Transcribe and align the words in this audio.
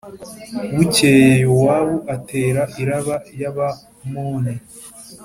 Bukeye 0.75 1.29
Yowabu 1.45 1.97
atera 2.15 2.61
i 2.81 2.83
Raba 2.89 3.15
y’Abamoni 3.41 4.53